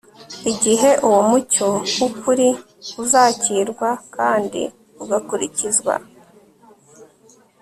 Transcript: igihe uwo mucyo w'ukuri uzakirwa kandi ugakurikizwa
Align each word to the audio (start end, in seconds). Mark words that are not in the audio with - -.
igihe 0.51 0.89
uwo 1.07 1.21
mucyo 1.29 1.67
w'ukuri 2.01 2.49
uzakirwa 3.03 3.89
kandi 4.15 4.61
ugakurikizwa 5.01 5.93